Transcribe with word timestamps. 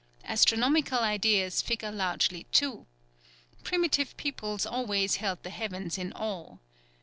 Astronomical 0.25 0.97
ideas 0.97 1.61
figure 1.61 1.91
largely 1.91 2.45
too. 2.51 2.87
Primitive 3.63 4.17
peoples 4.17 4.65
always 4.65 5.17
held 5.17 5.43
the 5.43 5.51
heavens 5.51 5.95
in 5.99 6.11
awe. 6.13 6.57